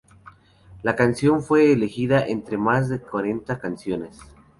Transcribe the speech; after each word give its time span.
La 0.81 0.95
canción 0.95 1.43
fue 1.43 1.71
elegida 1.71 2.25
entre 2.25 2.57
más 2.57 2.89
de 2.89 2.99
cuarenta 3.01 3.59
canciones. 3.59 4.17